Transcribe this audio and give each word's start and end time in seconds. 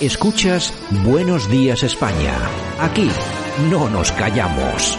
Escuchas 0.00 0.72
Buenos 1.04 1.50
Días 1.50 1.82
España. 1.82 2.32
Aquí 2.78 3.08
no 3.68 3.90
nos 3.90 4.12
callamos. 4.12 4.96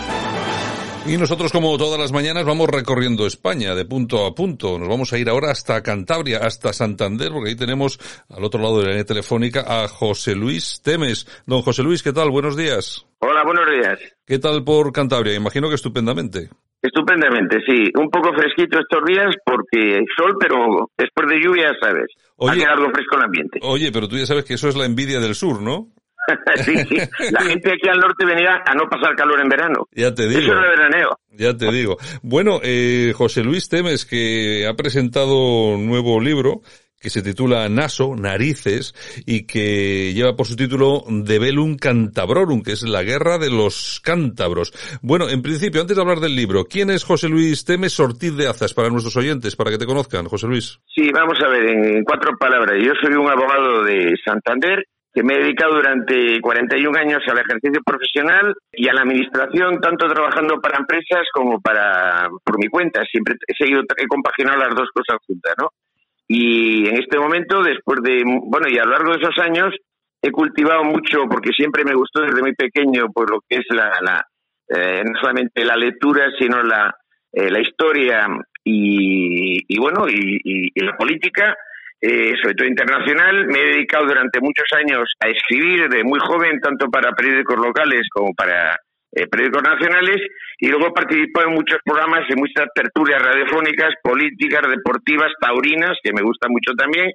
Y 1.08 1.16
nosotros, 1.16 1.54
como 1.54 1.78
todas 1.78 1.98
las 1.98 2.12
mañanas, 2.12 2.44
vamos 2.44 2.68
recorriendo 2.68 3.26
España 3.26 3.76
de 3.76 3.86
punto 3.86 4.26
a 4.26 4.36
punto. 4.36 4.78
Nos 4.78 4.90
vamos 4.90 5.14
a 5.14 5.18
ir 5.18 5.30
ahora 5.30 5.52
hasta 5.52 5.82
Cantabria, 5.82 6.40
hasta 6.40 6.74
Santander, 6.74 7.30
porque 7.32 7.52
ahí 7.52 7.56
tenemos 7.56 7.98
al 8.30 8.44
otro 8.44 8.62
lado 8.62 8.80
de 8.80 8.84
la 8.84 8.90
línea 8.90 9.06
telefónica 9.06 9.64
a 9.66 9.88
José 9.88 10.36
Luis 10.36 10.82
Temes. 10.84 11.44
Don 11.48 11.62
José 11.62 11.82
Luis, 11.82 12.04
¿qué 12.04 12.12
tal? 12.12 12.30
Buenos 12.30 12.58
días. 12.58 13.08
Hola, 13.20 13.44
buenos 13.46 13.72
días. 13.72 14.00
¿Qué 14.28 14.38
tal 14.38 14.66
por 14.66 14.92
Cantabria? 14.92 15.34
Imagino 15.34 15.70
que 15.70 15.76
estupendamente. 15.76 16.50
Estupendamente, 16.82 17.60
sí. 17.66 17.90
Un 17.98 18.10
poco 18.10 18.34
fresquito 18.34 18.80
estos 18.80 19.04
días 19.08 19.34
porque 19.46 19.96
hay 19.96 20.06
sol, 20.18 20.36
pero 20.38 20.90
después 20.98 21.30
de 21.30 21.40
lluvia, 21.40 21.72
sabes, 21.82 22.08
Oye, 22.40 22.66
ha 22.66 22.72
algo 22.72 22.90
fresco 22.92 23.18
el 23.18 23.24
ambiente. 23.24 23.60
Oye, 23.62 23.92
pero 23.92 24.08
tú 24.08 24.18
ya 24.18 24.26
sabes 24.26 24.46
que 24.46 24.54
eso 24.56 24.68
es 24.70 24.76
la 24.76 24.86
envidia 24.86 25.20
del 25.20 25.36
sur, 25.36 25.62
¿no? 25.62 25.90
sí, 26.64 26.76
sí. 26.90 26.98
La 27.32 27.42
gente 27.42 27.74
aquí 27.74 27.90
al 27.90 28.00
norte 28.00 28.26
venía 28.26 28.62
a 28.66 28.74
no 28.76 28.88
pasar 28.90 29.16
calor 29.16 29.42
en 29.42 29.50
verano. 29.50 29.88
Ya 29.92 30.14
te 30.14 30.28
digo. 30.28 30.40
Eso 30.40 30.54
es 30.54 30.62
de 30.62 30.70
veraneo. 30.70 31.10
Ya 31.32 31.58
te 31.58 31.72
digo. 31.72 31.98
Bueno, 32.22 32.60
eh, 32.64 33.14
José 33.16 33.44
Luis 33.44 33.70
Temes, 33.70 34.06
que 34.06 34.68
ha 34.68 34.74
presentado 34.76 35.74
un 35.76 35.88
nuevo 35.88 36.20
libro 36.20 36.62
que 37.00 37.10
se 37.10 37.22
titula 37.22 37.70
Naso, 37.70 38.16
Narices, 38.16 38.94
y 39.26 39.48
que 39.48 40.14
lleva 40.14 40.36
por 40.36 40.48
su 40.48 40.56
título 40.56 41.04
De 41.08 41.40
Velum 41.40 41.78
Cantabrorum, 41.78 42.62
que 42.62 42.74
es 42.74 42.84
la 42.84 43.04
guerra 43.04 43.38
de 43.38 43.50
los 43.50 44.02
cántabros. 44.04 44.74
Bueno, 45.02 45.30
en 45.30 45.42
principio, 45.42 45.82
antes 45.82 45.96
de 45.96 46.02
hablar 46.02 46.20
del 46.20 46.36
libro, 46.36 46.66
¿quién 46.66 46.90
es 46.90 47.04
José 47.04 47.30
Luis 47.30 47.64
Temes 47.64 48.00
Ortiz 48.00 48.36
de 48.36 48.48
Azas 48.48 48.74
para 48.74 48.90
nuestros 48.90 49.16
oyentes, 49.16 49.56
para 49.56 49.72
que 49.72 49.78
te 49.78 49.86
conozcan, 49.86 50.26
José 50.26 50.48
Luis? 50.48 50.80
Sí, 50.94 51.10
vamos 51.14 51.40
a 51.44 51.50
ver, 51.50 51.70
en 51.70 52.04
cuatro 52.04 52.32
palabras. 52.38 52.76
Yo 52.84 52.92
soy 53.02 53.14
un 53.14 53.30
abogado 53.30 53.84
de 53.84 54.16
Santander 54.24 54.84
que 55.14 55.24
me 55.24 55.36
he 55.36 55.40
dedicado 55.40 55.76
durante 55.76 56.40
41 56.40 57.00
años 57.00 57.24
al 57.28 57.40
ejercicio 57.40 57.82
profesional 57.84 58.54
y 58.72 58.88
a 58.88 58.94
la 58.94 59.02
administración, 59.02 59.80
tanto 59.82 60.08
trabajando 60.08 60.62
para 60.62 60.78
empresas 60.78 61.26
como 61.34 61.60
para 61.60 62.30
por 62.44 62.60
mi 62.60 62.68
cuenta. 62.68 63.04
Siempre 63.10 63.36
he 63.48 63.56
seguido, 63.56 63.82
he 63.98 64.08
compaginado 64.08 64.60
las 64.60 64.76
dos 64.76 64.90
cosas 64.94 65.18
juntas, 65.26 65.56
¿no? 65.58 65.70
Y 66.32 66.88
en 66.88 66.98
este 66.98 67.18
momento, 67.18 67.64
después 67.64 68.02
de, 68.04 68.24
bueno, 68.24 68.68
y 68.70 68.78
a 68.78 68.86
lo 68.86 68.92
largo 68.92 69.14
de 69.14 69.18
esos 69.20 69.38
años, 69.40 69.76
he 70.22 70.32
cultivado 70.32 70.84
mucho, 70.84 71.24
porque 71.28 71.50
siempre 71.52 71.84
me 71.84 71.96
gustó 71.96 72.22
desde 72.22 72.42
muy 72.42 72.54
pequeño, 72.54 73.08
pues 73.12 73.30
lo 73.32 73.40
que 73.50 73.58
es 73.58 73.66
la, 73.72 73.92
la 74.02 74.26
eh, 74.70 75.02
no 75.04 75.20
solamente 75.20 75.66
la 75.66 75.76
lectura, 75.76 76.28
sino 76.38 76.62
la, 76.62 76.96
eh, 77.34 77.50
la 77.50 77.60
historia 77.60 78.28
y, 78.64 79.58
y 79.68 79.80
bueno, 79.80 80.08
y, 80.08 80.70
y, 80.76 80.80
la 80.86 80.96
política 80.96 81.56
eh, 82.00 82.36
sobre 82.42 82.54
todo 82.54 82.68
internacional. 82.68 83.48
Me 83.48 83.60
he 83.60 83.66
dedicado 83.74 84.06
durante 84.06 84.40
muchos 84.40 84.68
años 84.74 85.12
a 85.20 85.30
escribir 85.30 85.90
de 85.90 86.04
muy 86.04 86.20
joven, 86.20 86.60
tanto 86.62 86.90
para 86.90 87.14
periódicos 87.14 87.58
locales 87.58 88.08
como 88.14 88.34
para 88.36 88.78
eh, 89.12 89.28
periódicos 89.28 89.64
nacionales, 89.64 90.22
y 90.60 90.68
luego 90.68 90.88
he 90.88 90.92
participado 90.92 91.48
en 91.50 91.56
muchos 91.56 91.80
programas, 91.84 92.30
en 92.30 92.38
muchas 92.40 92.68
tertulias 92.76 93.22
radiofónicas, 93.22 93.94
políticas, 94.04 94.70
deportivas, 94.70 95.32
taurinas, 95.42 95.98
que 96.04 96.14
me 96.14 96.22
gusta 96.22 96.48
mucho 96.50 96.74
también. 96.78 97.12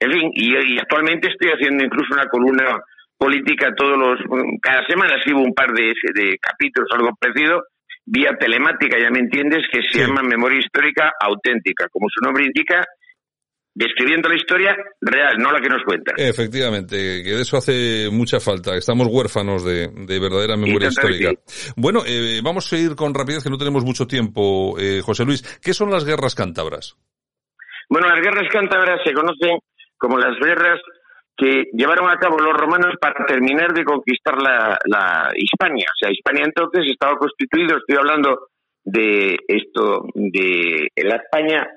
En 0.00 0.12
fin, 0.12 0.30
y, 0.34 0.74
y 0.74 0.78
actualmente 0.78 1.28
estoy 1.28 1.50
haciendo 1.50 1.84
incluso 1.84 2.14
una 2.14 2.26
columna 2.26 2.78
política 3.18 3.72
todos 3.74 3.96
los 3.96 4.20
cada 4.60 4.86
semana 4.86 5.16
escribo 5.16 5.40
un 5.40 5.54
par 5.54 5.72
de, 5.72 5.94
de 6.14 6.36
capítulos 6.38 6.86
algo 6.92 7.12
parecido 7.18 7.62
vía 8.04 8.36
telemática 8.38 8.98
ya 9.00 9.10
me 9.10 9.20
entiendes 9.20 9.62
que 9.72 9.80
se 9.84 9.88
Sí. 9.88 9.98
llama 10.00 10.20
memoria 10.22 10.58
histórica 10.58 11.12
auténtica 11.18 11.88
como 11.90 12.08
su 12.10 12.22
nombre 12.22 12.44
indica 12.44 12.84
describiendo 13.76 14.30
la 14.30 14.36
historia 14.36 14.74
real, 15.02 15.36
no 15.38 15.52
la 15.52 15.60
que 15.60 15.68
nos 15.68 15.84
cuentan. 15.84 16.14
Efectivamente, 16.16 16.96
que 17.22 17.30
de 17.34 17.42
eso 17.42 17.58
hace 17.58 18.08
mucha 18.10 18.40
falta. 18.40 18.74
Estamos 18.74 19.06
huérfanos 19.10 19.64
de, 19.66 19.88
de 19.88 20.18
verdadera 20.18 20.56
memoria 20.56 20.88
histórica. 20.88 21.32
Bueno, 21.76 22.00
eh, 22.06 22.40
vamos 22.42 22.72
a 22.72 22.76
ir 22.78 22.96
con 22.96 23.12
rapidez, 23.12 23.44
que 23.44 23.50
no 23.50 23.58
tenemos 23.58 23.84
mucho 23.84 24.06
tiempo, 24.06 24.78
eh, 24.80 25.02
José 25.04 25.26
Luis. 25.26 25.42
¿Qué 25.62 25.74
son 25.74 25.90
las 25.90 26.06
guerras 26.06 26.34
cántabras? 26.34 26.96
Bueno, 27.90 28.08
las 28.08 28.20
guerras 28.20 28.48
cántabras 28.50 29.00
se 29.04 29.12
conocen 29.12 29.58
como 29.98 30.16
las 30.16 30.38
guerras 30.40 30.80
que 31.36 31.64
llevaron 31.74 32.08
a 32.08 32.16
cabo 32.16 32.38
los 32.38 32.54
romanos 32.54 32.94
para 32.98 33.26
terminar 33.26 33.74
de 33.74 33.84
conquistar 33.84 34.40
la, 34.40 34.78
la 34.86 35.30
Hispania. 35.36 35.84
O 35.92 35.98
sea, 36.00 36.10
Hispania 36.10 36.44
entonces 36.46 36.90
estaba 36.90 37.18
constituido, 37.18 37.76
estoy 37.76 37.96
hablando 37.98 38.48
de 38.82 39.36
esto, 39.46 40.06
de 40.14 40.88
la 40.96 41.16
España 41.16 41.68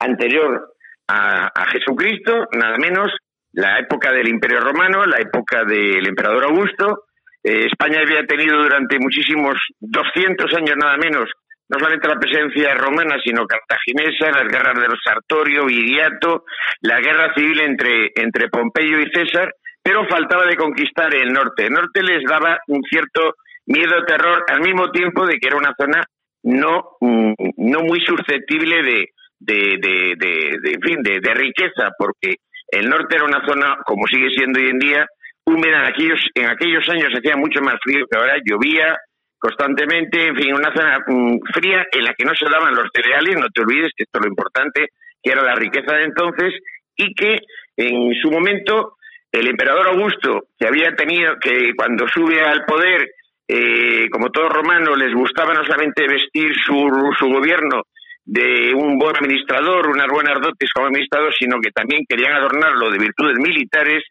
anterior 0.00 0.73
a, 1.08 1.46
a 1.46 1.66
Jesucristo, 1.70 2.48
nada 2.52 2.76
menos, 2.78 3.10
la 3.52 3.78
época 3.78 4.12
del 4.12 4.28
Imperio 4.28 4.60
Romano, 4.60 5.04
la 5.06 5.18
época 5.18 5.64
del 5.64 6.06
Emperador 6.06 6.44
Augusto. 6.44 7.04
Eh, 7.42 7.66
España 7.66 8.00
había 8.00 8.26
tenido 8.26 8.62
durante 8.62 8.98
muchísimos 8.98 9.54
200 9.80 10.54
años 10.54 10.76
nada 10.76 10.96
menos 10.96 11.30
no 11.68 11.78
solamente 11.78 12.08
la 12.08 12.18
presencia 12.20 12.74
romana, 12.74 13.16
sino 13.24 13.46
cartaginesa, 13.46 14.30
las 14.30 14.48
guerras 14.48 14.80
de 14.80 14.88
los 14.88 15.00
Sartorio, 15.02 15.66
Viriato, 15.66 16.44
la 16.82 17.00
guerra 17.00 17.32
civil 17.34 17.60
entre, 17.60 18.12
entre 18.14 18.48
Pompeyo 18.48 19.00
y 19.00 19.10
César, 19.10 19.52
pero 19.82 20.06
faltaba 20.06 20.46
de 20.46 20.56
conquistar 20.56 21.14
el 21.14 21.32
norte. 21.32 21.66
El 21.66 21.72
norte 21.72 22.02
les 22.02 22.22
daba 22.28 22.58
un 22.68 22.82
cierto 22.82 23.34
miedo, 23.66 24.04
terror, 24.06 24.44
al 24.48 24.60
mismo 24.60 24.90
tiempo 24.90 25.26
de 25.26 25.38
que 25.38 25.48
era 25.48 25.56
una 25.56 25.74
zona 25.78 26.02
no, 26.42 26.96
mm, 27.00 27.32
no 27.56 27.80
muy 27.80 28.00
susceptible 28.04 28.82
de, 28.82 29.08
de, 29.44 29.78
de, 29.80 30.14
de, 30.16 30.72
en 30.72 30.80
fin, 30.80 31.02
de, 31.02 31.20
de 31.20 31.34
riqueza, 31.34 31.90
porque 31.98 32.36
el 32.68 32.88
norte 32.88 33.16
era 33.16 33.24
una 33.24 33.44
zona, 33.46 33.76
como 33.84 34.06
sigue 34.06 34.30
siendo 34.30 34.58
hoy 34.60 34.68
en 34.68 34.78
día, 34.78 35.06
húmeda. 35.46 35.80
En 35.80 35.86
aquellos, 35.86 36.20
en 36.34 36.46
aquellos 36.46 36.88
años 36.88 37.12
hacía 37.16 37.36
mucho 37.36 37.60
más 37.60 37.76
frío 37.82 38.06
que 38.10 38.18
ahora, 38.18 38.36
llovía, 38.44 38.96
constantemente, 39.38 40.28
en 40.28 40.36
fin, 40.36 40.54
una 40.54 40.72
zona 40.74 40.98
mm, 41.06 41.38
fría 41.52 41.86
en 41.92 42.04
la 42.04 42.14
que 42.14 42.24
no 42.24 42.34
se 42.34 42.48
daban 42.48 42.74
los 42.74 42.88
cereales, 42.94 43.36
no 43.36 43.48
te 43.48 43.62
olvides 43.62 43.92
que 43.96 44.04
esto 44.04 44.18
es 44.18 44.24
lo 44.24 44.30
importante, 44.30 44.88
que 45.22 45.30
era 45.30 45.42
la 45.42 45.54
riqueza 45.54 45.94
de 45.94 46.04
entonces, 46.04 46.54
y 46.96 47.14
que 47.14 47.38
en 47.76 48.14
su 48.22 48.30
momento 48.30 48.96
el 49.30 49.48
emperador 49.48 49.88
Augusto, 49.88 50.44
que 50.58 50.66
había 50.66 50.94
tenido, 50.94 51.34
que 51.40 51.72
cuando 51.76 52.06
sube 52.08 52.40
al 52.40 52.64
poder, 52.64 53.10
eh, 53.48 54.08
como 54.10 54.30
todo 54.30 54.48
romano, 54.48 54.96
les 54.96 55.12
gustaba 55.12 55.52
no 55.52 55.64
solamente 55.64 56.06
vestir 56.08 56.54
su, 56.64 57.12
su 57.18 57.26
gobierno 57.26 57.82
de 58.24 58.72
un 58.74 58.98
buen 58.98 59.16
administrador, 59.16 59.88
unas 59.88 60.08
buenas 60.08 60.40
dotes 60.40 60.70
como 60.72 60.86
administrador, 60.86 61.32
sino 61.38 61.60
que 61.60 61.70
también 61.70 62.04
querían 62.08 62.32
adornarlo 62.32 62.90
de 62.90 62.98
virtudes 62.98 63.38
militares, 63.38 64.02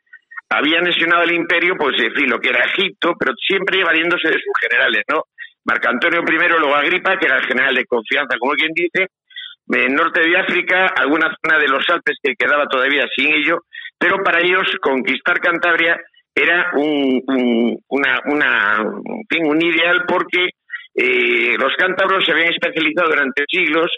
habían 0.50 0.84
lesionado 0.84 1.24
el 1.24 1.34
imperio, 1.34 1.76
pues 1.78 1.96
en 2.00 2.30
lo 2.30 2.40
que 2.40 2.50
era 2.50 2.66
Egipto, 2.66 3.14
pero 3.20 3.34
siempre 3.36 3.84
valiéndose 3.84 4.28
de 4.28 4.36
sus 4.36 4.54
generales, 4.62 5.04
¿no? 5.10 5.24
Marco 5.66 5.90
Antonio 5.90 6.22
I, 6.22 6.50
luego 6.60 6.76
Agripa, 6.76 7.18
que 7.18 7.26
era 7.26 7.38
el 7.38 7.46
general 7.46 7.74
de 7.74 7.86
confianza, 7.86 8.38
como 8.38 8.54
quien 8.54 8.72
dice, 8.76 9.08
en 9.72 9.96
norte 9.96 10.22
de 10.22 10.38
África, 10.38 10.88
alguna 10.96 11.36
zona 11.42 11.58
de 11.58 11.70
los 11.70 11.88
Alpes 11.90 12.18
que 12.22 12.36
quedaba 12.36 12.68
todavía 12.68 13.06
sin 13.16 13.34
ello, 13.34 13.60
pero 13.98 14.18
para 14.18 14.42
ellos 14.42 14.68
conquistar 14.82 15.40
Cantabria 15.40 16.00
era 16.36 16.72
un, 16.76 17.22
un 17.88 19.62
ideal 19.62 20.04
porque 20.08 20.50
eh, 20.96 21.33
los 21.64 21.76
cántabros 21.78 22.26
se 22.26 22.32
habían 22.32 22.54
especializado 22.54 23.10
durante 23.10 23.46
siglos 23.50 23.90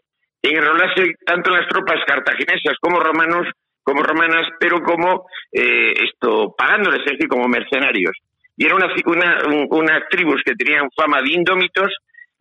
en 0.41 0.57
enrolarse 0.57 1.15
tanto 1.25 1.51
en 1.51 1.57
las 1.57 1.67
tropas 1.67 1.99
cartaginesas 2.05 2.77
como 2.79 2.99
romanos 2.99 3.47
como 3.85 4.01
romanas, 4.01 4.47
pero 4.59 4.81
como 4.81 5.27
eh, 5.51 5.93
esto 6.09 6.55
pagándoles, 6.57 7.01
es 7.05 7.11
decir, 7.11 7.27
como 7.27 7.47
mercenarios. 7.47 8.17
Y 8.57 8.65
era 8.65 8.75
una, 8.75 8.87
una, 9.05 9.37
unas 9.69 10.09
tribus 10.09 10.41
que 10.43 10.55
tenían 10.55 10.89
fama 10.95 11.21
de 11.21 11.33
indómitos, 11.33 11.93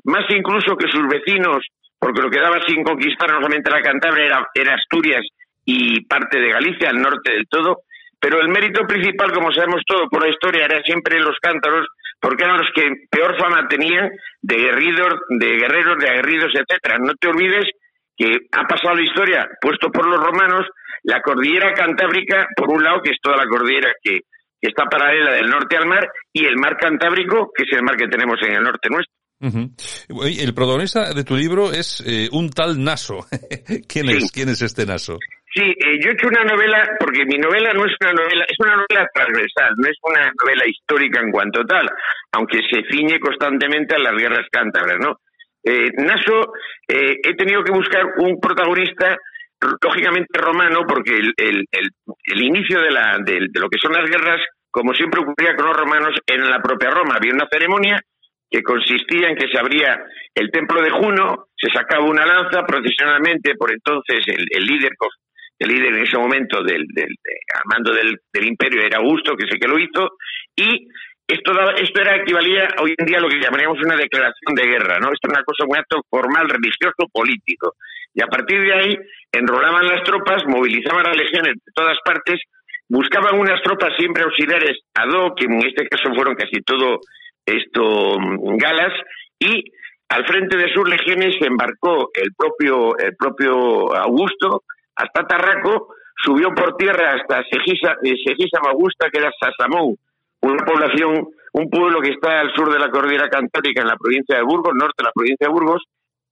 más 0.04 0.24
incluso 0.30 0.74
que 0.74 0.88
sus 0.88 1.06
vecinos, 1.06 1.66
porque 1.98 2.22
lo 2.22 2.30
que 2.30 2.40
daba 2.40 2.62
sin 2.66 2.82
conquistar 2.82 3.28
no 3.28 3.36
solamente 3.36 3.70
la 3.70 3.82
Cantabria 3.82 4.24
era, 4.24 4.48
era 4.54 4.74
Asturias 4.74 5.22
y 5.66 6.02
parte 6.06 6.40
de 6.40 6.48
Galicia, 6.48 6.88
al 6.88 7.02
norte 7.02 7.32
del 7.32 7.46
todo, 7.46 7.80
pero 8.18 8.40
el 8.40 8.48
mérito 8.48 8.86
principal, 8.86 9.30
como 9.32 9.52
sabemos 9.52 9.82
todo 9.86 10.08
por 10.08 10.22
la 10.22 10.30
historia, 10.30 10.64
era 10.64 10.82
siempre 10.82 11.20
los 11.20 11.36
cántaros, 11.42 11.86
porque 12.24 12.44
eran 12.44 12.56
los 12.56 12.70
que 12.74 12.88
peor 13.10 13.36
fama 13.38 13.68
tenían 13.68 14.08
de 14.40 14.56
guerreros, 14.56 15.20
de 15.28 15.46
guerreros, 15.60 15.98
de 15.98 16.08
aguerridos, 16.08 16.52
etcétera. 16.54 16.96
No 16.98 17.12
te 17.20 17.28
olvides 17.28 17.66
que 18.16 18.30
ha 18.52 18.64
pasado 18.66 18.94
la 18.94 19.02
historia, 19.02 19.46
puesto 19.60 19.90
por 19.90 20.06
los 20.08 20.18
romanos, 20.18 20.66
la 21.02 21.20
cordillera 21.20 21.74
cantábrica, 21.74 22.46
por 22.56 22.70
un 22.70 22.82
lado, 22.82 23.02
que 23.02 23.10
es 23.10 23.18
toda 23.20 23.36
la 23.36 23.46
cordillera 23.46 23.92
que, 24.02 24.20
que 24.60 24.68
está 24.70 24.84
paralela 24.86 25.32
del 25.32 25.50
norte 25.50 25.76
al 25.76 25.86
mar, 25.86 26.08
y 26.32 26.46
el 26.46 26.56
mar 26.56 26.78
Cantábrico, 26.78 27.50
que 27.54 27.64
es 27.64 27.72
el 27.76 27.82
mar 27.82 27.96
que 27.96 28.08
tenemos 28.08 28.36
en 28.42 28.54
el 28.54 28.62
norte 28.62 28.88
nuestro. 28.88 29.12
Uh 29.40 29.48
-huh. 29.48 30.40
El 30.40 30.54
protagonista 30.54 31.12
de 31.12 31.24
tu 31.24 31.36
libro 31.36 31.72
es 31.72 32.02
eh, 32.06 32.28
un 32.32 32.48
tal 32.48 32.82
Naso. 32.82 33.26
¿Quién 33.88 34.06
Sí. 34.06 34.16
es? 34.16 34.32
¿Quién 34.32 34.48
es 34.48 34.62
este 34.62 34.86
Naso? 34.86 35.18
Sí, 35.54 35.62
eh, 35.62 36.00
yo 36.02 36.10
he 36.10 36.14
hecho 36.14 36.26
una 36.26 36.42
novela, 36.42 36.82
porque 36.98 37.24
mi 37.26 37.38
novela 37.38 37.72
no 37.72 37.86
es 37.86 37.94
una 38.00 38.12
novela, 38.12 38.44
es 38.48 38.58
una 38.58 38.74
novela 38.74 39.08
transversal, 39.14 39.72
no 39.76 39.88
es 39.88 39.96
una 40.02 40.32
novela 40.42 40.66
histórica 40.66 41.20
en 41.20 41.30
cuanto 41.30 41.64
tal, 41.64 41.88
aunque 42.32 42.58
se 42.68 42.82
ciñe 42.90 43.20
constantemente 43.20 43.94
a 43.94 44.00
las 44.00 44.16
guerras 44.16 44.48
cántabras, 44.50 44.98
¿no? 44.98 45.20
Eh, 45.62 45.92
Naso, 45.98 46.54
eh, 46.88 47.18
he 47.22 47.34
tenido 47.36 47.62
que 47.62 47.70
buscar 47.70 48.04
un 48.18 48.40
protagonista 48.40 49.16
lógicamente 49.80 50.40
romano, 50.40 50.80
porque 50.88 51.14
el, 51.14 51.32
el, 51.36 51.64
el, 51.70 52.42
inicio 52.42 52.80
de, 52.80 52.90
la, 52.90 53.18
de, 53.24 53.46
lo 53.54 53.68
que 53.68 53.78
son 53.80 53.92
las 53.92 54.10
guerras, 54.10 54.40
como 54.72 54.92
siempre 54.92 55.22
ocurría 55.22 55.54
con 55.54 55.66
los 55.66 55.76
romanos, 55.76 56.18
en 56.26 56.50
la 56.50 56.60
propia 56.60 56.90
Roma. 56.90 57.14
Había 57.14 57.32
una 57.32 57.48
ceremonia 57.48 58.00
que 58.50 58.60
consistía 58.62 59.28
en 59.28 59.36
que 59.36 59.46
se 59.46 59.58
abría 59.58 60.04
el 60.34 60.50
templo 60.50 60.82
de 60.82 60.90
Juno, 60.90 61.46
se 61.56 61.70
sacaba 61.70 62.04
una 62.04 62.26
lanza 62.26 62.66
procesionalmente, 62.66 63.54
por 63.54 63.70
entonces 63.70 64.18
el 64.26 64.66
líder 64.66 64.90
el 65.64 65.70
líder 65.70 65.94
en 65.94 66.02
ese 66.02 66.18
momento 66.18 66.62
del, 66.62 66.86
del, 66.88 67.08
al 67.54 67.62
mando 67.64 67.92
del, 67.92 68.46
imperio 68.46 68.82
era 68.82 68.98
Augusto, 68.98 69.36
que 69.36 69.44
el 69.44 69.58
que 69.58 69.68
lo 69.68 69.78
hizo, 69.78 70.16
y 70.56 70.88
esto, 71.26 71.52
esto 71.76 72.00
era 72.00 72.16
equivalía 72.16 72.68
hoy 72.80 72.94
en 72.96 73.06
día 73.06 73.18
a 73.18 73.20
lo 73.20 73.28
que 73.28 73.40
llamaríamos 73.40 73.78
una 73.82 73.96
declaración 73.96 74.54
de 74.54 74.66
guerra, 74.66 74.98
¿no? 75.00 75.08
Esto 75.10 75.28
es 75.28 75.34
una 75.34 75.44
cosa, 75.44 75.64
un 75.66 75.76
acto 75.76 76.02
formal, 76.10 76.48
religioso, 76.48 77.08
político. 77.10 77.72
Y 78.12 78.22
a 78.22 78.26
partir 78.26 78.60
de 78.60 78.74
ahí 78.74 78.98
enrolaban 79.32 79.86
las 79.86 80.04
tropas, 80.04 80.44
movilizaban 80.46 81.06
a 81.06 81.14
legiones 81.14 81.54
de 81.54 81.72
todas 81.74 81.96
partes, 82.04 82.40
buscaban 82.88 83.40
unas 83.40 83.60
tropas 83.62 83.96
siempre 83.96 84.22
auxiliares 84.22 84.78
ad 84.94 85.08
hoc, 85.08 85.38
que 85.38 85.46
en 85.46 85.66
este 85.66 85.88
caso 85.88 86.14
fueron 86.14 86.34
casi 86.34 86.60
todo 86.62 87.00
esto 87.46 88.18
mm, 88.20 88.56
galas, 88.58 88.92
y 89.38 89.64
al 90.10 90.26
frente 90.26 90.56
de 90.58 90.72
sus 90.72 90.88
legiones 90.88 91.34
se 91.40 91.46
embarcó 91.46 92.10
el 92.14 92.28
propio, 92.36 92.96
el 92.98 93.16
propio 93.16 93.96
Augusto 93.96 94.62
hasta 94.96 95.26
Tarraco, 95.26 95.94
subió 96.16 96.50
por 96.54 96.76
tierra 96.76 97.14
hasta 97.14 97.42
Segisa, 97.50 97.96
eh, 98.02 98.14
Segisa 98.24 98.60
Magusta, 98.64 99.08
que 99.10 99.18
era 99.18 99.30
Sasamón, 99.38 99.96
una 100.40 100.64
población, 100.64 101.28
un 101.52 101.70
pueblo 101.70 102.00
que 102.00 102.10
está 102.10 102.40
al 102.40 102.52
sur 102.54 102.72
de 102.72 102.78
la 102.78 102.90
cordillera 102.90 103.28
cantábrica 103.28 103.82
en 103.82 103.88
la 103.88 103.96
provincia 103.96 104.36
de 104.36 104.42
Burgos, 104.42 104.72
norte 104.74 104.94
de 104.98 105.04
la 105.04 105.12
provincia 105.12 105.46
de 105.46 105.52
Burgos, 105.52 105.82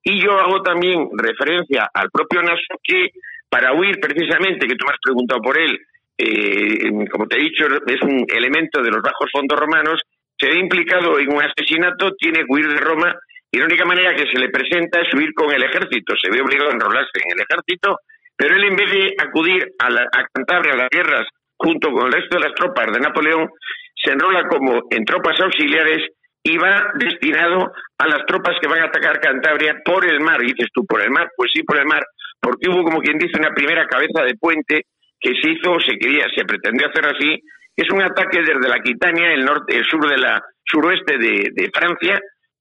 y 0.04 0.20
yo 0.20 0.32
hago 0.32 0.62
también 0.62 1.08
referencia 1.16 1.88
al 1.92 2.10
propio 2.10 2.42
Naso 2.42 2.78
que 2.82 3.10
para 3.48 3.72
huir 3.74 4.00
precisamente, 4.00 4.66
que 4.66 4.74
tú 4.74 4.86
me 4.86 4.94
has 4.94 5.00
preguntado 5.02 5.40
por 5.40 5.58
él, 5.58 5.78
eh, 6.18 7.08
como 7.10 7.26
te 7.26 7.36
he 7.36 7.42
dicho, 7.42 7.66
es 7.86 8.02
un 8.02 8.24
elemento 8.34 8.82
de 8.82 8.90
los 8.90 9.02
bajos 9.02 9.28
fondos 9.30 9.58
romanos, 9.58 10.00
se 10.38 10.48
ve 10.48 10.58
implicado 10.58 11.18
en 11.18 11.32
un 11.32 11.42
asesinato, 11.42 12.12
tiene 12.16 12.40
que 12.40 12.46
huir 12.48 12.68
de 12.68 12.80
Roma 12.80 13.14
y 13.50 13.58
la 13.58 13.66
única 13.66 13.84
manera 13.84 14.14
que 14.14 14.26
se 14.32 14.38
le 14.38 14.48
presenta 14.48 15.00
es 15.00 15.12
huir 15.14 15.32
con 15.34 15.52
el 15.52 15.62
ejército, 15.62 16.14
se 16.20 16.30
ve 16.30 16.40
obligado 16.40 16.70
a 16.70 16.74
enrolarse 16.74 17.20
en 17.24 17.32
el 17.32 17.44
ejército, 17.44 17.98
pero 18.42 18.56
él 18.56 18.64
en 18.64 18.74
vez 18.74 18.90
de 18.90 19.14
acudir 19.22 19.72
a, 19.78 19.88
la, 19.88 20.08
Cantabria, 20.34 20.72
a 20.72 20.76
las 20.76 20.88
guerras, 20.90 21.28
junto 21.56 21.92
con 21.92 22.06
el 22.06 22.12
resto 22.12 22.36
de 22.36 22.48
las 22.48 22.54
tropas 22.56 22.92
de 22.92 22.98
Napoleón, 22.98 23.48
se 23.94 24.10
enrola 24.10 24.48
como 24.48 24.82
en 24.90 25.04
tropas 25.04 25.38
auxiliares 25.40 26.08
y 26.42 26.58
va 26.58 26.90
destinado 26.94 27.70
a 27.98 28.06
las 28.08 28.26
tropas 28.26 28.56
que 28.60 28.66
van 28.66 28.80
a 28.80 28.86
atacar 28.86 29.20
Cantabria 29.20 29.80
por 29.84 30.04
el 30.04 30.18
mar. 30.18 30.40
dices 30.40 30.66
tú, 30.74 30.84
¿por 30.84 31.00
el 31.02 31.12
mar? 31.12 31.30
Pues 31.36 31.52
sí, 31.54 31.62
por 31.62 31.78
el 31.78 31.86
mar, 31.86 32.02
porque 32.40 32.68
hubo, 32.68 32.82
como 32.82 32.98
quien 32.98 33.16
dice, 33.16 33.38
una 33.38 33.54
primera 33.54 33.86
cabeza 33.86 34.24
de 34.24 34.34
puente 34.34 34.86
que 35.20 35.34
se 35.40 35.50
hizo, 35.50 35.78
se 35.78 35.96
quería, 35.96 36.26
se 36.34 36.44
pretendió 36.44 36.88
hacer 36.88 37.06
así. 37.06 37.38
Es 37.76 37.88
un 37.92 38.02
ataque 38.02 38.42
desde 38.42 38.68
la 38.68 38.80
Quitania, 38.80 39.34
el 39.34 39.44
norte, 39.44 39.76
el 39.76 39.84
sur 39.84 40.04
de 40.08 40.18
la 40.18 40.42
suroeste 40.64 41.16
de, 41.16 41.70
Francia. 41.72 42.18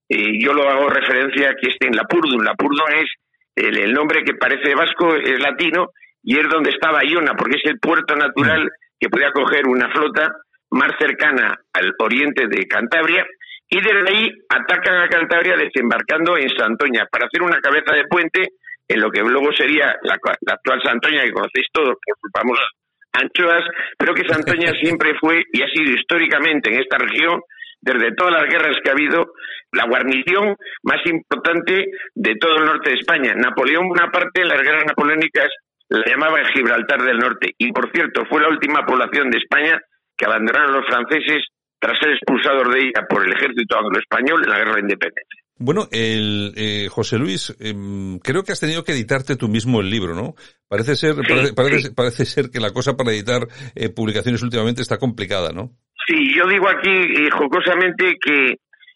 y 0.08 0.46
yo 0.46 0.54
lo 0.54 0.70
hago 0.70 0.90
referencia 0.90 1.56
que 1.60 1.70
esté 1.70 1.88
en 1.88 1.96
Lapurdum. 1.96 2.44
Lapurdum 2.44 2.86
es 3.02 3.10
el, 3.56 3.78
el, 3.78 3.94
nombre 3.94 4.24
que 4.24 4.34
parece 4.34 4.76
vasco, 4.76 5.16
es 5.16 5.40
latino, 5.40 5.90
y 6.24 6.38
es 6.38 6.48
donde 6.50 6.70
estaba 6.70 7.04
Iona, 7.04 7.34
porque 7.34 7.58
es 7.58 7.66
el 7.66 7.80
puerto 7.80 8.16
natural 8.16 8.70
que 9.00 9.10
podía 9.10 9.30
acoger 9.30 9.68
una 9.68 9.90
flota 9.90 10.32
más 10.72 10.92
cercana 11.00 11.60
al 11.74 11.94
oriente 12.00 12.48
de 12.48 12.68
Cantabria, 12.68 13.26
y 13.70 13.82
desde 13.82 14.10
ahí 14.10 14.30
atacan 14.50 15.02
a 15.02 15.08
Cantabria 15.08 15.56
desembarcando 15.56 16.38
en 16.38 16.50
Santoña 16.50 17.06
para 17.10 17.26
hacer 17.26 17.42
una 17.42 17.60
cabeza 17.62 17.94
de 17.94 18.06
puente 18.06 18.50
en 18.88 19.00
lo 19.00 19.10
que 19.10 19.22
luego 19.22 19.52
sería 19.54 19.96
la, 20.04 20.16
actual 20.16 20.82
Santoña 20.84 21.24
que 21.24 21.32
conocéis 21.32 21.68
todos 21.72 21.96
por 21.96 22.18
sus 22.20 22.32
famosas 22.34 22.66
anchoas, 23.14 23.64
pero 23.98 24.14
que 24.14 24.28
Santoña 24.28 24.72
siempre 24.82 25.14
fue 25.20 25.44
y 25.54 25.62
ha 25.62 25.68
sido 25.68 25.94
históricamente 25.94 26.70
en 26.70 26.82
esta 26.82 26.98
región, 26.98 27.42
desde 27.82 28.14
todas 28.16 28.34
las 28.34 28.50
guerras 28.50 28.78
que 28.84 28.90
ha 28.90 28.94
habido, 28.94 29.34
la 29.72 29.86
guarnición 29.88 30.56
más 30.84 31.06
importante 31.06 31.86
de 32.14 32.36
todo 32.36 32.58
el 32.58 32.66
norte 32.66 32.92
de 32.92 32.98
España. 32.98 33.34
Napoleón 33.36 33.88
Bonaparte 33.90 34.42
en 34.42 34.50
las 34.50 34.62
guerras 34.62 34.86
napoleónicas 34.86 35.50
la 35.90 36.06
llamaba 36.06 36.40
el 36.40 36.48
Gibraltar 36.54 37.04
del 37.04 37.20
Norte 37.20 37.54
y 37.58 37.72
por 37.72 37.92
cierto 37.92 38.24
fue 38.30 38.42
la 38.42 38.50
última 38.50 38.86
población 38.86 39.30
de 39.30 39.40
España 39.40 39.80
que 40.18 40.26
abandonaron 40.26 40.74
los 40.74 40.86
franceses 40.86 41.44
tras 41.80 41.98
ser 42.00 42.12
expulsados 42.12 42.72
de 42.72 42.80
ella 42.80 43.06
por 43.10 43.26
el 43.26 43.34
ejército 43.34 43.78
anglo-español 43.78 44.42
en 44.44 44.50
la 44.52 44.58
guerra 44.60 44.76
de 44.76 44.82
independencia. 44.82 45.42
Bueno, 45.58 45.88
el, 45.92 46.54
eh, 46.56 46.88
José 46.90 47.20
Luis, 47.20 47.56
em, 47.60 48.18
creo 48.20 48.44
que 48.44 48.52
has 48.52 48.60
tenido 48.60 48.84
que 48.84 48.94
editarte 48.94 49.36
tú 49.36 49.48
mismo 49.48 49.80
el 49.82 49.92
libro, 49.92 50.16
¿no? 50.16 50.34
Parece 50.68 50.96
ser, 50.96 51.16
parece, 51.56 51.92
parece, 51.92 52.26
ser 52.26 52.50
que 52.50 52.60
la 52.60 52.72
cosa 52.72 52.98
para 52.98 53.12
editar 53.12 53.48
eh, 53.76 53.90
publicaciones 53.90 54.42
últimamente 54.42 54.82
está 54.82 54.98
complicada, 54.98 55.52
¿no? 55.52 55.78
Sí, 56.12 56.34
yo 56.36 56.46
digo 56.46 56.68
aquí 56.68 56.90
eh, 56.90 57.30
jocosamente 57.32 58.18
que, 58.22 58.56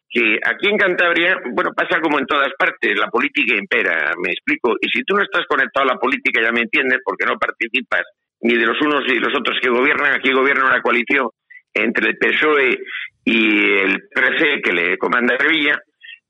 que 0.09 0.37
aquí 0.43 0.67
en 0.67 0.77
Cantabria, 0.77 1.39
bueno, 1.53 1.71
pasa 1.73 2.01
como 2.01 2.19
en 2.19 2.25
todas 2.25 2.49
partes, 2.59 2.99
la 2.99 3.07
política 3.07 3.55
impera, 3.55 4.11
me 4.21 4.31
explico. 4.31 4.75
Y 4.81 4.89
si 4.89 5.01
tú 5.03 5.15
no 5.15 5.23
estás 5.23 5.45
conectado 5.47 5.85
a 5.87 5.93
la 5.93 5.99
política, 5.99 6.41
ya 6.43 6.51
me 6.51 6.63
entiendes, 6.63 6.99
porque 7.05 7.25
no 7.25 7.37
participas 7.39 8.01
ni 8.41 8.55
de 8.55 8.65
los 8.65 8.81
unos 8.81 9.05
ni 9.07 9.13
de 9.13 9.21
los 9.21 9.33
otros 9.33 9.57
que 9.61 9.69
gobiernan, 9.69 10.13
aquí 10.13 10.33
gobierna 10.33 10.65
una 10.65 10.81
coalición 10.81 11.29
entre 11.73 12.09
el 12.09 12.17
PSOE 12.17 12.79
y 13.23 13.79
el 13.79 14.09
PRC 14.13 14.61
que 14.61 14.73
le 14.73 14.97
comanda 14.97 15.37
Revilla, 15.37 15.79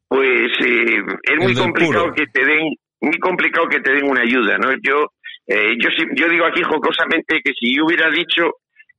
pues 0.08 0.52
eh, 0.64 1.04
es 1.24 1.38
muy 1.40 1.56
complicado 1.56 2.14
que 2.14 2.28
te 2.28 2.46
den 2.46 2.76
muy 3.02 3.18
complicado 3.18 3.68
que 3.68 3.82
te 3.82 3.92
den 3.92 4.08
una 4.08 4.22
ayuda, 4.22 4.58
¿no? 4.60 4.72
Yo 4.84 5.08
eh, 5.48 5.78
yo 5.80 5.90
yo 6.16 6.30
digo 6.30 6.46
aquí 6.46 6.62
jocosamente 6.62 7.42
que 7.44 7.54
si 7.60 7.76
yo 7.76 7.86
hubiera 7.86 8.10
dicho 8.12 8.52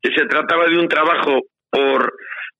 que 0.02 0.10
se 0.14 0.26
trataba 0.26 0.66
de 0.66 0.78
un 0.78 0.88
trabajo 0.88 1.42
por 1.76 2.12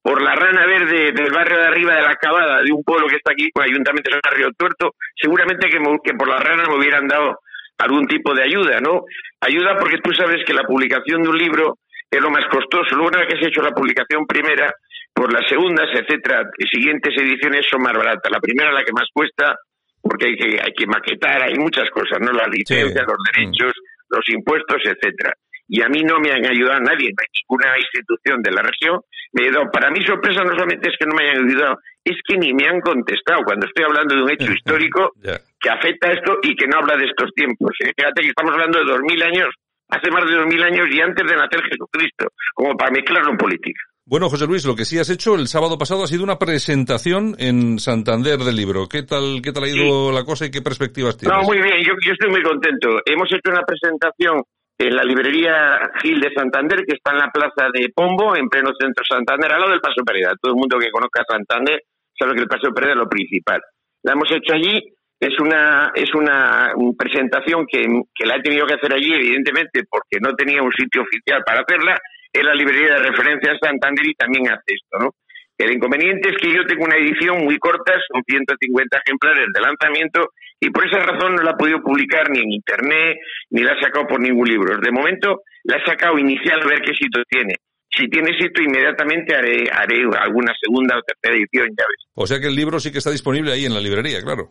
por 0.03 0.23
la 0.23 0.37
rana 0.37 0.65
verde 0.67 1.11
del 1.11 1.33
barrio 1.33 1.59
de 1.59 1.67
arriba 1.67 1.97
de 1.97 2.03
la 2.03 2.15
Cabada, 2.15 2.63
de 2.63 2.71
un 2.71 2.85
pueblo 2.85 3.09
que 3.09 3.17
está 3.17 3.33
aquí, 3.33 3.51
con 3.51 3.65
Ayuntamiento 3.65 4.09
de 4.15 4.37
Río 4.37 4.53
Tuerto, 4.57 4.95
seguramente 5.21 5.69
que, 5.69 5.79
que 6.05 6.15
por 6.15 6.29
la 6.29 6.39
rana 6.39 6.63
me 6.69 6.77
hubieran 6.77 7.09
dado 7.09 7.41
algún 7.79 8.07
tipo 8.07 8.33
de 8.33 8.45
ayuda, 8.45 8.79
¿no? 8.79 9.03
Ayuda 9.41 9.75
porque 9.77 9.99
tú 9.99 10.15
sabes 10.15 10.45
que 10.47 10.55
la 10.55 10.63
publicación 10.63 11.25
de 11.25 11.29
un 11.29 11.37
libro 11.37 11.79
es 12.09 12.21
lo 12.21 12.31
más 12.31 12.45
costoso. 12.47 12.95
Luego, 12.95 13.09
una 13.09 13.19
vez 13.19 13.35
que 13.35 13.41
se 13.41 13.47
ha 13.47 13.49
hecho 13.49 13.63
la 13.63 13.75
publicación 13.75 14.27
primera, 14.29 14.73
por 15.13 15.33
las 15.33 15.49
segundas, 15.49 15.89
etcétera, 15.93 16.45
y 16.57 16.67
siguientes 16.69 17.13
ediciones 17.19 17.67
son 17.69 17.83
más 17.83 17.95
baratas. 17.95 18.31
La 18.31 18.39
primera 18.39 18.71
la 18.71 18.85
que 18.85 18.93
más 18.93 19.09
cuesta, 19.13 19.57
porque 20.01 20.27
hay 20.27 20.37
que, 20.37 20.61
hay 20.63 20.73
que 20.73 20.87
maquetar, 20.87 21.43
hay 21.43 21.59
muchas 21.59 21.91
cosas, 21.91 22.21
¿no? 22.21 22.31
La 22.31 22.47
licencia, 22.47 23.03
los 23.03 23.19
derechos, 23.35 23.73
los 24.09 24.29
impuestos, 24.29 24.83
etcétera. 24.85 25.35
Y 25.69 25.83
a 25.83 25.89
mí 25.89 26.03
no 26.03 26.21
me 26.21 26.31
han 26.31 26.47
ayudado 26.47 26.81
nadie, 26.81 27.11
ninguna 27.11 27.79
institución 27.79 28.43
de 28.43 28.51
la 28.53 28.63
región. 28.63 29.01
Me 29.33 29.47
he 29.47 29.51
dado, 29.51 29.71
para 29.71 29.91
mi 29.91 30.01
sorpresa 30.05 30.45
no 30.45 30.53
solamente 30.53 30.89
es 30.89 30.97
que 30.99 31.07
no 31.07 31.15
me 31.15 31.29
hayan 31.29 31.49
ayudado, 31.49 31.79
es 32.05 32.17
que 32.25 32.39
ni 32.39 32.55
me 32.55 32.69
han 32.69 32.81
contestado 32.81 33.43
cuando 33.45 33.67
estoy 33.67 33.85
hablando 33.85 34.15
de 34.15 34.23
un 34.23 34.31
hecho 34.31 34.53
histórico 34.57 35.13
que 35.61 35.71
afecta 35.71 36.09
a 36.09 36.13
esto 36.13 36.39
y 36.43 36.55
que 36.55 36.67
no 36.67 36.79
habla 36.79 36.97
de 36.97 37.07
estos 37.07 37.33
tiempos. 37.35 37.73
¿eh? 37.85 37.93
Fíjate 37.97 38.23
que 38.23 38.29
estamos 38.29 38.53
hablando 38.53 38.79
de 38.79 38.85
dos 38.85 39.01
mil 39.03 39.23
años 39.23 39.49
hace 39.89 40.11
más 40.11 40.25
de 40.29 40.37
dos 40.37 40.47
mil 40.47 40.63
años 40.63 40.89
y 40.91 41.01
antes 41.01 41.27
de 41.27 41.37
nacer 41.37 41.63
Jesucristo, 41.63 42.27
como 42.55 42.77
para 42.77 42.91
mezclarlo 42.91 43.31
en 43.31 43.37
política. 43.37 43.81
Bueno, 44.09 44.29
José 44.29 44.47
Luis, 44.47 44.65
lo 44.65 44.77
que 44.77 44.85
sí 44.85 45.01
has 45.01 45.11
hecho 45.11 45.35
el 45.35 45.49
sábado 45.49 45.79
pasado 45.79 46.05
ha 46.05 46.07
sido 46.07 46.23
una 46.23 46.39
presentación 46.39 47.35
en 47.41 47.81
Santander 47.81 48.39
del 48.39 48.55
libro. 48.55 48.87
¿Qué 48.89 49.03
tal, 49.03 49.43
qué 49.43 49.51
tal 49.51 49.65
ha 49.65 49.69
ido 49.69 50.13
la 50.13 50.23
cosa 50.23 50.47
y 50.47 50.51
qué 50.53 50.63
perspectivas 50.63 51.17
tienes? 51.17 51.37
No, 51.37 51.43
muy 51.43 51.61
bien, 51.61 51.83
yo, 51.85 51.93
estoy 52.13 52.31
muy 52.31 52.43
contento. 52.43 53.01
Hemos 53.05 53.27
hecho 53.33 53.51
una 53.51 53.63
presentación 53.63 54.43
en 54.79 54.95
la 54.95 55.05
librería 55.05 55.91
Gil 56.03 56.21
de 56.21 56.33
Santander, 56.35 56.85
que 56.85 56.97
está 56.97 57.13
en 57.13 57.19
la 57.19 57.31
plaza 57.31 57.71
de 57.73 57.89
Pombo, 57.95 58.37
en 58.37 58.49
pleno 58.49 58.71
centro 58.79 59.03
de 59.03 59.17
Santander, 59.17 59.53
al 59.53 59.61
lado 59.61 59.73
del 59.73 59.81
Paso 59.81 60.05
Pereda. 60.05 60.35
Todo 60.41 60.53
el 60.53 60.59
mundo 60.59 60.79
que 60.79 60.91
conozca 60.91 61.25
Santander 61.27 61.81
sabe 62.19 62.35
que 62.35 62.43
el 62.43 62.49
Paso 62.49 62.73
Pereda 62.73 62.93
es 62.93 62.99
lo 62.99 63.09
principal. 63.09 63.61
La 64.03 64.13
hemos 64.13 64.31
hecho 64.31 64.53
allí 64.53 64.93
es 65.19 65.41
una 65.41 65.93
es 65.95 66.15
una 66.15 66.73
presentación 66.99 67.67
que, 67.67 67.87
que, 68.15 68.27
la 68.27 68.37
he 68.37 68.43
tenido 68.43 68.67
que 68.67 68.75
hacer 68.75 68.93
allí, 68.93 69.15
evidentemente, 69.15 69.85
porque 69.89 70.21
no 70.21 70.35
tenía 70.35 70.63
un 70.63 70.73
sitio 70.73 71.03
oficial 71.03 71.43
para 71.45 71.63
hacerla, 71.63 71.97
es 72.33 72.45
la 72.45 72.55
librería 72.55 72.95
de 72.95 73.11
referencia 73.11 73.57
Santander 73.59 74.07
y 74.07 74.15
también 74.15 74.49
hace 74.49 74.75
esto, 74.75 74.99
¿no? 74.99 75.11
El 75.59 75.73
inconveniente 75.73 76.31
es 76.31 76.37
que 76.37 76.53
yo 76.53 76.65
tengo 76.67 76.85
una 76.85 76.97
edición 76.97 77.45
muy 77.45 77.59
corta, 77.59 77.93
son 78.13 78.23
150 78.27 78.99
ejemplares 79.05 79.47
de 79.55 79.61
lanzamiento, 79.61 80.31
y 80.61 80.71
por 80.71 80.87
esa 80.87 80.99
razón 80.99 81.35
no 81.35 81.43
la 81.43 81.53
he 81.53 81.57
podido 81.57 81.83
publicar 81.83 82.31
ni 82.31 82.41
en 82.41 82.53
internet, 82.53 83.17
ni 83.51 83.63
la 83.63 83.73
he 83.73 83.81
sacado 83.81 84.07
por 84.07 84.21
ningún 84.21 84.49
libro. 84.49 84.77
De 84.79 84.91
momento 84.91 85.43
la 85.65 85.79
he 85.79 85.85
sacado 85.85 86.19
inicial 86.19 86.61
a 86.63 86.67
ver 86.67 86.83
qué 86.83 86.93
sitio 86.93 87.23
tiene. 87.29 87.55
Si 87.89 88.09
tiene 88.09 88.37
sitio, 88.39 88.63
inmediatamente 88.63 89.35
haré, 89.35 89.71
haré 89.73 90.05
alguna 90.21 90.53
segunda 90.61 90.99
o 90.99 91.03
tercera 91.03 91.37
edición, 91.37 91.69
ya 91.69 91.85
ves. 91.89 92.05
O 92.15 92.27
sea 92.27 92.39
que 92.41 92.49
el 92.49 92.55
libro 92.55 92.79
sí 92.79 92.93
que 92.93 92.99
está 92.99 93.11
disponible 93.11 93.53
ahí 93.53 93.65
en 93.65 93.73
la 93.73 93.81
librería, 93.81 94.21
claro. 94.21 94.51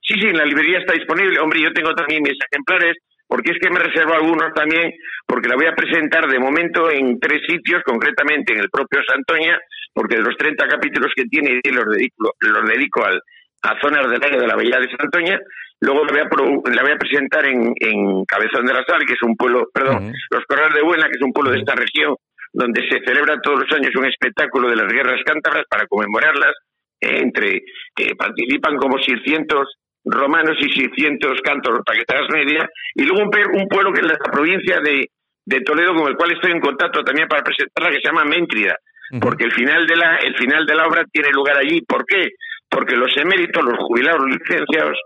Sí, 0.00 0.14
sí, 0.20 0.28
en 0.28 0.38
la 0.38 0.46
librería 0.46 0.78
está 0.78 0.94
disponible. 0.94 1.38
Hombre, 1.40 1.60
yo 1.60 1.72
tengo 1.72 1.92
también 1.94 2.22
mis 2.22 2.38
ejemplares, 2.50 2.96
porque 3.28 3.52
es 3.52 3.58
que 3.60 3.70
me 3.70 3.80
reservo 3.80 4.14
algunos 4.14 4.52
también, 4.54 4.92
porque 5.26 5.48
la 5.48 5.56
voy 5.56 5.66
a 5.66 5.74
presentar 5.74 6.26
de 6.28 6.38
momento 6.38 6.90
en 6.90 7.18
tres 7.18 7.40
sitios, 7.46 7.82
concretamente 7.84 8.52
en 8.52 8.60
el 8.60 8.70
propio 8.70 9.00
Santoña, 9.06 9.58
porque 9.92 10.16
de 10.16 10.22
los 10.22 10.36
30 10.36 10.66
capítulos 10.68 11.12
que 11.14 11.24
tiene 11.24 11.60
los 11.72 11.86
dedico, 11.90 12.34
los 12.40 12.68
dedico 12.68 13.04
al 13.04 13.20
a 13.62 13.80
zonas 13.80 14.08
del 14.08 14.22
área 14.22 14.40
de 14.40 14.46
la 14.46 14.54
Bahía 14.54 14.78
de 14.78 14.96
Santoña. 14.96 15.38
Luego 15.80 16.04
la 16.04 16.12
voy 16.12 16.20
a, 16.20 16.70
la 16.74 16.82
voy 16.82 16.92
a 16.92 16.98
presentar 16.98 17.44
en, 17.46 17.74
en, 17.80 18.24
Cabezón 18.24 18.64
de 18.64 18.72
la 18.72 18.84
Sal, 18.84 19.04
que 19.04 19.12
es 19.12 19.22
un 19.22 19.36
pueblo, 19.36 19.68
perdón, 19.72 20.12
Los 20.30 20.44
Corrales 20.44 20.74
de 20.74 20.82
Buena, 20.82 21.06
que 21.06 21.16
es 21.16 21.22
un 21.22 21.32
pueblo 21.32 21.52
de 21.52 21.58
esta 21.58 21.74
región, 21.74 22.14
donde 22.52 22.82
se 22.88 23.00
celebra 23.04 23.40
todos 23.42 23.60
los 23.60 23.72
años 23.72 23.94
un 23.96 24.06
espectáculo 24.06 24.70
de 24.70 24.76
las 24.76 24.90
guerras 24.90 25.20
cántabras 25.24 25.64
para 25.68 25.86
conmemorarlas. 25.86 26.54
Eh, 26.98 27.18
entre 27.20 27.56
eh, 27.56 28.14
participan 28.16 28.76
como 28.76 28.98
600 28.98 29.68
romanos 30.06 30.56
y 30.60 30.72
600 30.72 31.40
cántabros, 31.42 31.82
para 31.84 31.98
que 31.98 32.04
te 32.04 32.14
hagas 32.14 32.30
una 32.30 32.42
idea. 32.42 32.68
Y 32.94 33.04
luego 33.04 33.22
un, 33.22 33.60
un 33.60 33.68
pueblo 33.68 33.92
que 33.92 34.00
es 34.00 34.06
la 34.06 34.18
provincia 34.18 34.80
de, 34.80 35.10
de 35.44 35.60
Toledo, 35.60 35.94
con 35.94 36.08
el 36.08 36.16
cual 36.16 36.32
estoy 36.32 36.52
en 36.52 36.60
contacto 36.60 37.02
también 37.02 37.28
para 37.28 37.42
presentarla, 37.42 37.90
que 37.90 38.00
se 38.00 38.08
llama 38.08 38.24
Méntrida, 38.24 38.76
porque 39.20 39.44
el 39.44 39.52
final 39.52 39.86
de 39.86 39.96
la, 39.96 40.16
el 40.16 40.36
final 40.36 40.66
de 40.66 40.74
la 40.74 40.86
obra 40.86 41.04
tiene 41.10 41.30
lugar 41.30 41.56
allí. 41.58 41.80
¿Por 41.82 42.04
qué? 42.06 42.30
Porque 42.68 42.96
los 42.96 43.16
eméritos, 43.16 43.64
los 43.64 43.78
jubilados, 43.78 44.22
los 44.22 44.36
licenciados, 44.38 44.98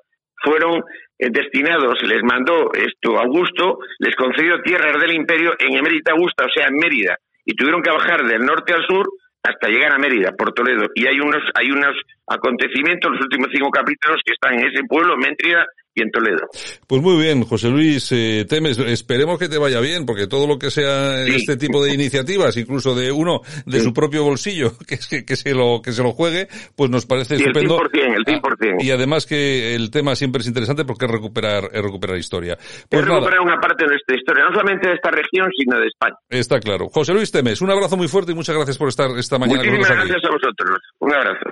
fueron 0.42 0.82
eh, 1.18 1.28
destinados, 1.30 2.02
les 2.02 2.22
mandó 2.22 2.72
esto 2.72 3.18
Augusto, 3.18 3.78
les 3.98 4.16
concedió 4.16 4.62
tierras 4.62 4.98
del 5.00 5.12
imperio 5.12 5.52
en 5.58 5.76
Emérita 5.76 6.12
Augusta, 6.12 6.46
o 6.46 6.48
sea, 6.48 6.68
en 6.68 6.76
Mérida, 6.76 7.16
y 7.44 7.54
tuvieron 7.54 7.82
que 7.82 7.90
bajar 7.90 8.24
del 8.24 8.40
norte 8.40 8.72
al 8.72 8.86
sur 8.86 9.06
hasta 9.42 9.68
llegar 9.68 9.92
a 9.92 9.98
Mérida, 9.98 10.32
por 10.32 10.52
Toledo. 10.52 10.88
Y 10.94 11.06
hay 11.06 11.20
unos, 11.20 11.42
hay 11.54 11.70
unos 11.70 11.96
acontecimientos, 12.26 13.12
los 13.12 13.22
últimos 13.22 13.48
cinco 13.52 13.70
capítulos, 13.70 14.20
que 14.24 14.34
están 14.34 14.54
en 14.54 14.66
ese 14.66 14.84
pueblo, 14.84 15.16
Méntrida, 15.16 15.66
y 15.94 16.02
en 16.02 16.10
Toledo. 16.10 16.48
Pues 16.86 17.02
muy 17.02 17.20
bien, 17.20 17.44
José 17.44 17.68
Luis 17.68 18.10
eh, 18.12 18.46
Temes, 18.48 18.78
esperemos 18.78 19.38
que 19.38 19.48
te 19.48 19.58
vaya 19.58 19.80
bien, 19.80 20.06
porque 20.06 20.26
todo 20.26 20.46
lo 20.46 20.58
que 20.58 20.70
sea 20.70 21.24
este 21.24 21.56
tipo 21.56 21.82
de 21.82 21.92
iniciativas, 21.94 22.56
incluso 22.56 22.94
de 22.94 23.10
uno 23.10 23.40
de 23.66 23.80
su 23.80 23.92
propio 23.92 24.24
bolsillo, 24.24 24.72
que, 24.86 24.98
que, 24.98 25.24
que, 25.24 25.36
se 25.36 25.54
lo 25.54 25.80
que 25.82 25.92
se 25.92 26.02
lo 26.02 26.12
juegue, 26.12 26.48
pues 26.76 26.90
nos 26.90 27.06
parece 27.06 27.36
estupendo. 27.36 27.80
El 27.80 27.90
100%, 27.90 28.16
el 28.16 28.24
100%. 28.24 28.40
Ah, 28.40 28.76
y 28.78 28.90
además 28.90 29.26
que 29.26 29.74
el 29.74 29.90
tema 29.90 30.14
siempre 30.14 30.40
es 30.40 30.48
interesante 30.48 30.84
porque 30.84 31.06
es 31.06 31.10
recuperar, 31.10 31.70
es 31.72 31.82
recuperar 31.82 32.16
historia. 32.16 32.56
Pues 32.56 33.02
es 33.02 33.08
recuperar 33.08 33.40
una 33.40 33.58
parte 33.58 33.84
de 33.84 33.90
nuestra 33.90 34.16
historia, 34.16 34.44
no 34.44 34.50
solamente 34.50 34.88
de 34.88 34.94
esta 34.94 35.10
región, 35.10 35.50
sino 35.56 35.78
de 35.78 35.86
España. 35.86 36.14
Está 36.28 36.60
claro. 36.60 36.88
José 36.88 37.12
Luis 37.12 37.32
Temes, 37.32 37.60
un 37.60 37.70
abrazo 37.70 37.96
muy 37.96 38.08
fuerte 38.08 38.32
y 38.32 38.34
muchas 38.34 38.54
gracias 38.54 38.78
por 38.78 38.88
estar 38.88 39.10
esta 39.18 39.38
mañana 39.38 39.62
con 39.64 39.78
nosotros. 39.78 39.96
gracias 39.96 40.24
a 40.24 40.30
vosotros. 40.30 40.78
Un 41.00 41.14
abrazo. 41.14 41.50